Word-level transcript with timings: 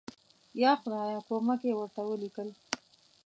یا 0.61 0.71
خدایه 0.81 1.19
کومک 1.27 1.59
یې 1.67 1.73
ورته 1.75 2.01
ولیکل. 2.05 2.49